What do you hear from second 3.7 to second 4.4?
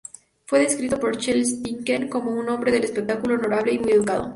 y muy educado".